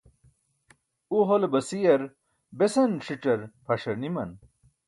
u 1.15 1.17
hole 1.29 1.47
basiyar 1.53 2.01
besan 2.57 2.91
ṣic̣ar 3.05 3.39
phaṣar 3.65 3.95
niman 4.03 4.31